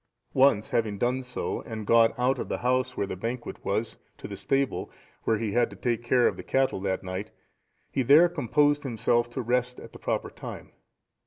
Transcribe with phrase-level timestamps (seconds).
[0.33, 4.27] Once having done so and gone out of the house where the banquet was, to
[4.27, 4.89] the stable,
[5.25, 7.29] where he had to take care of the cattle that night,
[7.91, 10.71] he there composed himself to rest at the proper time.